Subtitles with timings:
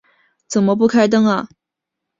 [0.47, 1.47] 怎么不开灯啊